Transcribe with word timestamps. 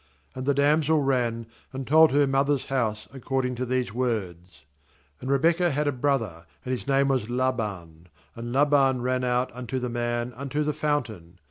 28And 0.35 0.45
the 0.45 0.53
damsel 0.55 1.01
ran, 1.03 1.45
and 1.71 1.85
told 1.85 2.11
her 2.11 2.25
mother's 2.25 2.65
house 2.65 3.07
ac 3.11 3.19
cording 3.19 3.53
to 3.53 3.67
these 3.67 3.93
words. 3.93 4.61
29And 5.21 5.29
Re 5.29 5.37
bekah 5.37 5.71
had 5.73 5.87
a 5.87 5.91
brother, 5.91 6.47
and 6.65 6.71
his 6.71 6.87
name 6.87 7.07
was 7.09 7.29
Laban; 7.29 8.09
and 8.35 8.51
Laban 8.51 9.03
ran 9.03 9.23
out 9.23 9.51
unto 9.53 9.77
the 9.77 9.89
man, 9.89 10.33
unto 10.35 10.63
the 10.63 10.73
fountain. 10.73 11.37